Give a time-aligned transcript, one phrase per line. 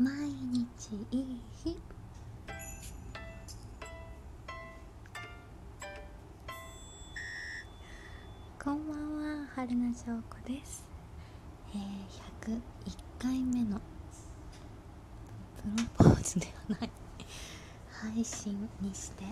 [0.00, 0.12] 毎
[0.52, 1.76] 日いい日。
[8.62, 10.86] こんばんは春名翔子です、
[11.74, 12.60] えー、101
[13.18, 13.80] 回目の
[15.56, 16.90] プロポーズではない
[18.14, 19.24] 配信にして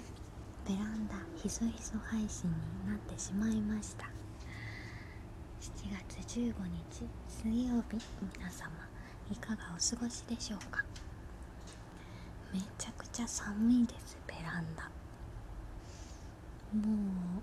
[0.67, 4.07] ベランダひそひそ配信になってしまいました。
[5.61, 5.71] 7
[6.19, 6.55] 月15
[6.91, 8.05] 日水曜日
[8.37, 8.96] 皆様。
[9.31, 10.85] いかがお過ごしでしょうか？
[12.53, 14.85] めちゃくちゃ寒いですベランダ。
[16.75, 17.43] もう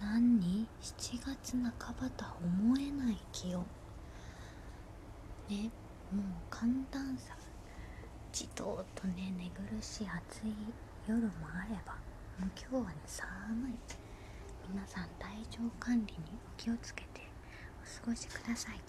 [0.00, 3.66] 何に7月半ばとは思えない気温。
[5.48, 5.70] ね
[6.12, 7.36] もう寒暖差。
[8.32, 10.54] じとーとね寝苦しい暑い
[11.08, 11.94] 夜もあれば
[12.38, 13.74] もう今日はね寒い。
[14.68, 17.22] 皆さん体調管理にお気をつけて
[17.82, 18.80] お過ごしください。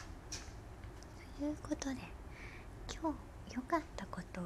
[1.46, 1.96] いうことで
[2.92, 3.14] 今
[3.48, 4.44] 日良かったことを。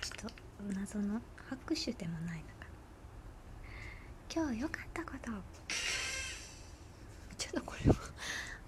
[0.00, 2.66] ちょっと謎の拍手でもないのか
[4.34, 5.30] 今日良かったこと
[7.36, 7.96] ちょっとこれは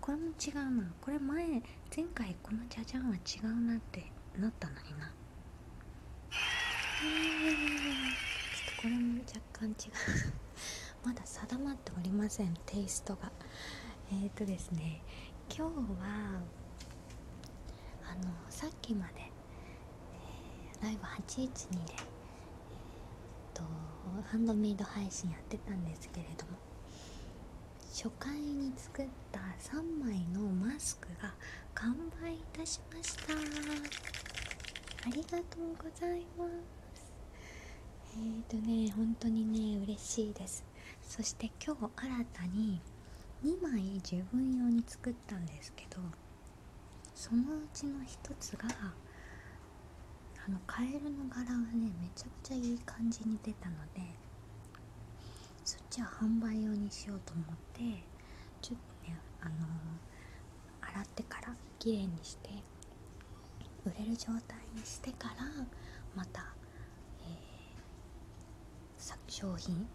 [0.01, 0.91] これも違うな。
[1.01, 1.47] これ前
[1.95, 4.05] 前回このじゃじゃんは違うなって
[4.39, 5.11] なったのにな。
[6.99, 9.93] ちょっとこれも若干違う。
[11.05, 12.55] まだ定まっておりません。
[12.67, 13.31] テイストが。
[14.11, 15.03] えーとですね
[15.55, 16.41] 今日は
[18.05, 21.47] あのさっきまで、えーライブ812
[21.87, 23.63] で、えーと
[24.31, 26.53] ハンドメイド配信やってたんですけれども
[27.91, 31.35] 初回に作った3枚のマスクが
[31.75, 33.35] 完売いたしました。
[33.35, 36.47] ありがとうございま
[36.95, 37.13] す。
[38.15, 40.65] えーとね本当にね嬉しいです。
[41.09, 42.81] そして今日新たに
[43.43, 46.03] 2枚自分用に作ったんですけど
[47.15, 48.69] そのうちの1つが
[50.47, 54.03] あのカエルの柄がねめちゃくちゃいい感じに出たので
[55.65, 58.05] そっちは販売用にしようと思って
[58.61, 59.55] ちょっとねあの
[60.83, 62.51] 洗ってから綺麗にして
[63.87, 65.35] 売れる状態にしてから
[66.15, 66.45] また、
[67.23, 67.49] えー
[69.31, 69.87] 商品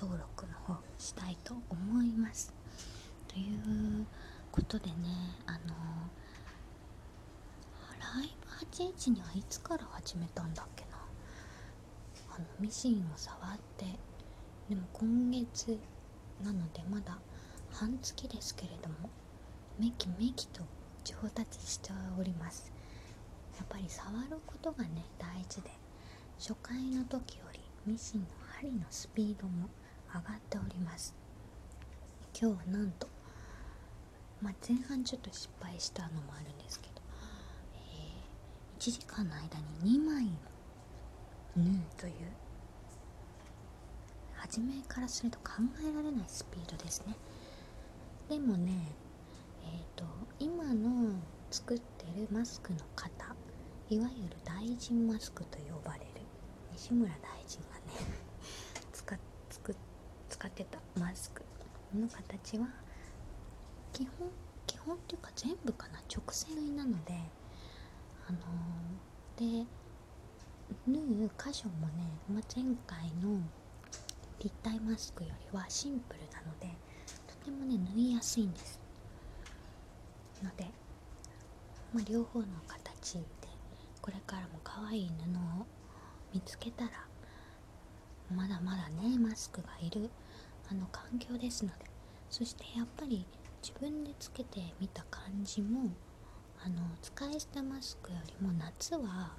[0.00, 2.54] 登録の方したいと思います。
[3.26, 4.06] という
[4.52, 4.94] ことでね
[5.46, 5.74] あの
[7.98, 10.98] ライブ81にはいつから始めたんだっけな。
[12.36, 13.86] あのミシンを触って。
[14.68, 15.78] でも今月
[16.44, 17.18] なのでまだ
[17.72, 19.08] 半月ですけれども
[19.78, 20.62] めきめきと
[21.04, 22.70] 上達しております。
[23.56, 25.70] やっぱり触ることがね大事で
[26.38, 28.26] 初回の時よりミシンの
[28.56, 29.68] 針のスピードも
[30.14, 31.14] 上がっております。
[32.40, 33.08] 今日はなんと、
[34.40, 37.02] まあ、前半ちょっと失敗したのもあるんですけど、
[37.74, 40.30] え1時間の間に2枚
[41.56, 42.12] 縫うという
[44.36, 47.14] 初めからすると考えられないスピードですね。
[48.28, 48.72] でもね
[49.64, 50.04] えっ、と
[50.38, 51.16] 今の
[51.50, 53.34] 作ってるマスクの型
[53.90, 56.04] いわゆる大臣マスクと呼ばれる
[56.72, 58.17] 西村大臣がね
[60.38, 61.42] 使ってたマスク。
[61.94, 62.68] の形は
[63.94, 64.28] 基本
[64.66, 66.00] 基本っていうか全部かな。
[66.08, 67.14] 直線縫いなので
[68.28, 69.66] あのーで
[70.86, 71.92] 縫う箇所もね、
[72.28, 73.40] まあ、前回の
[74.40, 76.68] 立体マスクよりはシンプルなので
[77.26, 78.80] とてもね縫いやすいんです。
[80.42, 80.64] ので、
[81.92, 83.22] まあ、両方の形で
[84.00, 85.66] これからも可愛い布を
[86.34, 86.90] 見つけたら
[88.34, 90.10] まだまだねマスクがいる
[90.70, 91.84] あの環境ですので
[92.30, 93.24] そしてやっぱり
[93.62, 95.90] 自分でつけてみた感じも
[96.64, 99.32] あの使い捨てマスクよりも夏は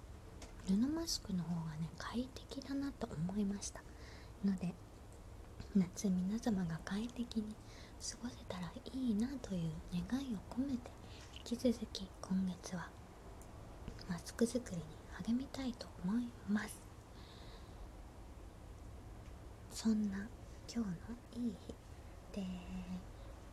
[0.67, 3.81] 布マスクの方がね快適だなと思いました。
[4.45, 4.73] ので
[5.75, 7.55] 夏皆様が快適に
[7.99, 9.71] 過ごせたらいいなという
[10.09, 10.91] 願いを込めて
[11.49, 12.89] 引き続き今月は
[14.09, 14.83] マスク作りに
[15.27, 16.81] 励みたいと思います。
[19.71, 20.27] そんな
[20.71, 20.89] 今日
[21.41, 21.73] のいい日
[22.31, 22.43] で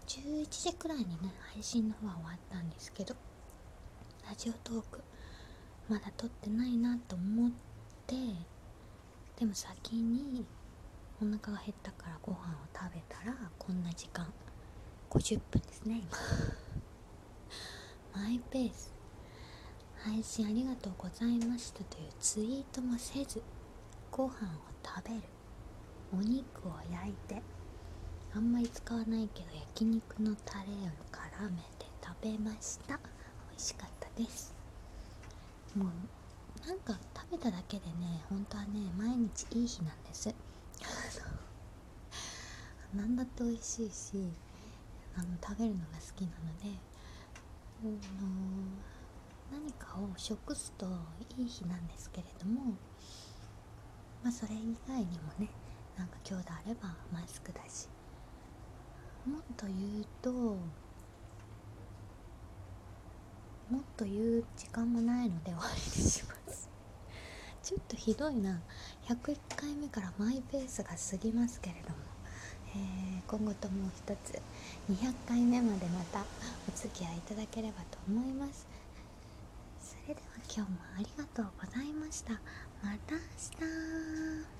[0.07, 3.15] 11時くらいにね配信の方は終わったんですけど
[4.29, 5.01] ラジオトーク
[5.89, 7.51] まだ撮ってないなと思っ
[8.07, 8.17] て
[9.39, 10.45] でも先に
[11.23, 12.41] お腹が減ったからご飯を
[12.75, 14.31] 食べたらこんな時間
[15.09, 16.19] 50分ですね今。
[18.23, 18.93] マイペース。
[19.99, 23.43] 配信ありがとうございましたというツイートもせず
[24.11, 24.35] ご飯を
[24.85, 25.36] 食べる。
[26.13, 27.43] お肉を焼いて
[28.35, 30.67] あんまり使わないけど焼肉のタレ
[31.11, 32.95] からラーメンで食べました。
[32.95, 34.55] 美味しかったです。
[35.77, 35.89] もう
[36.67, 40.35] なんか食べただけでね本当はね毎日いい日なんです。
[42.95, 44.33] 何だって美味しいし
[45.17, 46.79] あの食べるのが好きなので、
[47.83, 50.87] あの何かを食すと
[51.37, 52.77] いい日なんですけれども
[54.23, 55.49] まあそれ以外にもね
[55.97, 57.89] なんか今日であればマスクだし。
[59.27, 59.79] もっと言う
[60.23, 60.59] とも
[63.81, 66.69] っと言う時間もないので終わりにします。
[67.63, 68.61] ちょっとひどいな。
[69.09, 71.97] 101回目からマイペースが過ぎますけれども、
[72.77, 74.41] えー、今後ともう一つ。
[74.89, 76.25] 200回目までまたお
[76.77, 78.69] 付き合いいただければと思います。
[79.81, 82.35] それでは今日もありがとうございました。
[82.85, 83.21] また明
[84.47, 84.56] 日。